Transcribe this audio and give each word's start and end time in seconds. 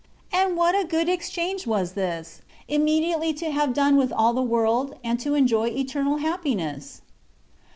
And 0.33 0.57
what 0.57 0.73
a 0.73 0.83
good 0.83 1.07
exchange 1.07 1.67
was 1.67 1.91
this— 1.91 2.41
immediately 2.67 3.33
to 3.35 3.51
have 3.51 3.71
done 3.71 3.97
with 3.97 4.11
all 4.11 4.33
the 4.33 4.41
world, 4.41 4.95
and 5.03 5.19
to 5.19 5.35
enjoy 5.35 5.67
eternal 5.67 6.17
happiness 6.17 7.01